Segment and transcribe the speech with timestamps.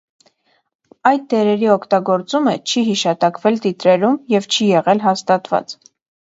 [1.09, 5.81] Այդ դերերի օգտագործումը չի հիշատակվել տիտրերում և չի եղել հաստատված։